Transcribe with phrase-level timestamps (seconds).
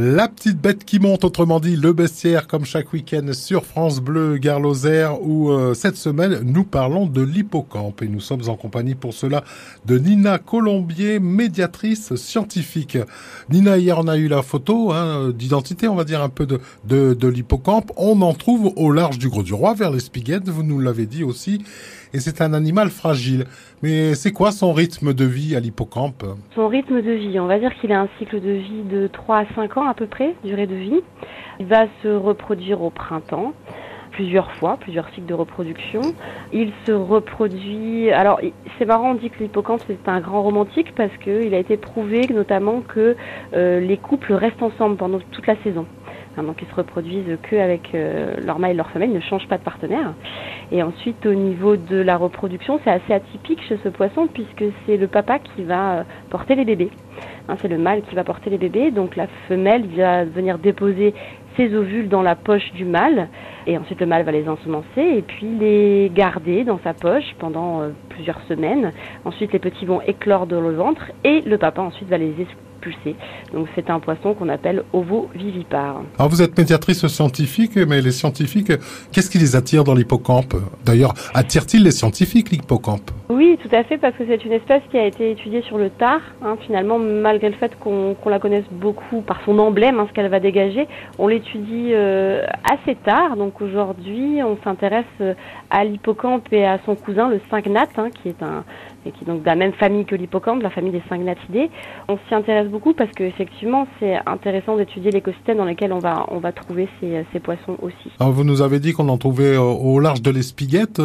[0.00, 4.38] La petite bête qui monte, autrement dit le bestiaire, comme chaque week-end sur France Bleu
[4.38, 8.94] Gare Lozère, où euh, cette semaine nous parlons de l'hippocampe et nous sommes en compagnie
[8.94, 9.42] pour cela
[9.86, 12.96] de Nina Colombier, médiatrice scientifique.
[13.50, 16.60] Nina, hier on a eu la photo hein, d'identité, on va dire un peu de,
[16.84, 17.90] de, de l'hippocampe.
[17.96, 21.06] On en trouve au large du Gros du Roi, vers les Spiguettes, vous nous l'avez
[21.06, 21.64] dit aussi
[22.12, 23.44] et c'est un animal fragile.
[23.82, 26.24] Mais c'est quoi son rythme de vie à l'hippocampe
[26.54, 29.38] Son rythme de vie, on va dire qu'il a un cycle de vie de 3
[29.38, 31.00] à 5 ans à peu près, durée de vie.
[31.60, 33.52] Il va se reproduire au printemps
[34.18, 36.00] plusieurs fois, plusieurs cycles de reproduction.
[36.52, 38.10] Il se reproduit.
[38.10, 38.40] Alors,
[38.76, 42.26] c'est marrant, on dit que l'hippocampe c'est un grand romantique parce qu'il a été prouvé
[42.34, 43.14] notamment que
[43.54, 45.86] euh, les couples restent ensemble pendant toute la saison.
[46.36, 49.48] donc, ils se reproduisent que avec euh, leur mâle et leur femelle, ils ne changent
[49.48, 50.14] pas de partenaire.
[50.70, 54.96] Et ensuite, au niveau de la reproduction, c'est assez atypique chez ce poisson puisque c'est
[54.96, 56.90] le papa qui va euh, porter les bébés.
[57.48, 61.14] Hein, c'est le mâle qui va porter les bébés, donc la femelle va venir déposer
[61.56, 63.28] ses ovules dans la poche du mâle,
[63.66, 67.80] et ensuite le mâle va les ensemencer et puis les garder dans sa poche pendant
[67.80, 68.92] euh, plusieurs semaines.
[69.24, 72.34] Ensuite, les petits vont éclore dans le ventre et le papa ensuite va les
[73.52, 76.02] Donc c'est un poisson qu'on appelle ovovivipare.
[76.18, 78.72] Alors vous êtes médiatrice scientifique, mais les scientifiques,
[79.12, 80.54] qu'est-ce qui les attire dans l'hippocampe?
[80.84, 83.10] D'ailleurs, attire-t-il les scientifiques l'hippocampe?
[83.28, 85.90] Oui, tout à fait, parce que c'est une espèce qui a été étudiée sur le
[85.90, 86.20] tard.
[86.42, 90.30] Hein, finalement, malgré le fait qu'on la connaisse beaucoup par son emblème, hein, ce qu'elle
[90.30, 90.86] va dégager,
[91.18, 93.36] on l'étudie euh, assez tard.
[93.36, 95.34] Donc aujourd'hui, on s'intéresse euh,
[95.70, 98.64] à l'hippocampe et à son cousin, le cygnate, hein, qui est un
[99.04, 101.70] qui est donc de la même famille que l'hippocampe, la famille des cyngnatidés.
[102.08, 106.38] On s'y intéresse beaucoup parce qu'effectivement, c'est intéressant d'étudier l'écosystème dans lequel on va, on
[106.38, 108.10] va trouver ces, ces poissons aussi.
[108.20, 111.00] Alors vous nous avez dit qu'on en trouvait euh, au large de l'Espiguette.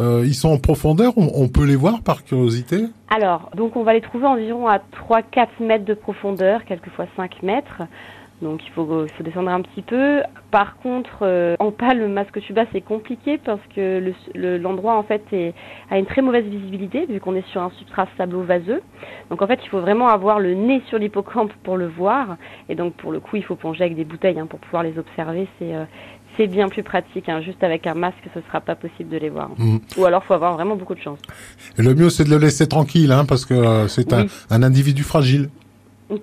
[0.00, 2.86] Euh, ils sont en profondeur, on, on, peut les voir par curiosité?
[3.14, 7.82] Alors, donc on va les trouver environ à 3-4 mètres de profondeur, quelquefois 5 mètres.
[8.42, 10.20] Donc il faut, faut descendre un petit peu.
[10.50, 15.54] Par contre, euh, en pâle, masque tuba, c'est compliqué parce que l'endroit en fait est,
[15.90, 18.82] a une très mauvaise visibilité vu qu'on est sur un substrat sablo-vaseux.
[19.30, 22.36] Donc en fait, il faut vraiment avoir le nez sur l'hippocampe pour le voir.
[22.68, 24.98] Et donc pour le coup, il faut plonger avec des bouteilles hein, pour pouvoir les
[24.98, 25.46] observer.
[25.58, 25.84] C'est euh,
[26.36, 27.28] c'est bien plus pratique.
[27.28, 27.42] Hein.
[27.42, 29.50] Juste avec un masque, ce sera pas possible de les voir.
[29.58, 29.78] Mmh.
[29.98, 31.18] Ou alors, faut avoir vraiment beaucoup de chance.
[31.78, 34.62] Et le mieux, c'est de le laisser tranquille, hein, parce que euh, c'est un, un
[34.62, 35.50] individu fragile.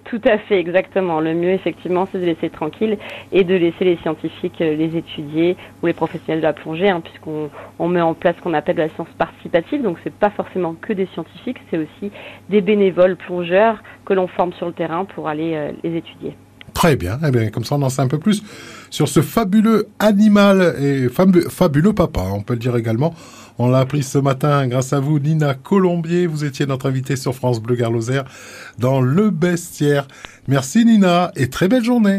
[0.04, 1.20] Tout à fait, exactement.
[1.20, 2.98] Le mieux, effectivement, c'est de laisser tranquille
[3.32, 7.02] et de laisser les scientifiques euh, les étudier ou les professionnels de la plongée, hein,
[7.02, 9.82] puisqu'on on met en place ce qu'on appelle la science participative.
[9.82, 12.12] Donc, c'est pas forcément que des scientifiques, c'est aussi
[12.50, 16.36] des bénévoles plongeurs que l'on forme sur le terrain pour aller euh, les étudier.
[16.74, 17.20] Très bien.
[17.26, 18.44] Eh bien, comme ça, on en sait un peu plus
[18.90, 23.14] sur ce fabuleux animal et fabuleux papa, on peut le dire également.
[23.62, 26.28] On l'a appris ce matin grâce à vous, Nina Colombier.
[26.28, 28.22] Vous étiez notre invitée sur France Bleu Garloser
[28.78, 30.08] dans Le Bestiaire.
[30.48, 32.18] Merci Nina et très belle journée.